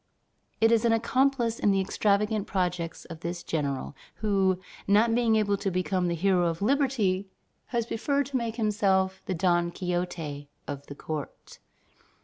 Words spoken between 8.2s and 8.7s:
to make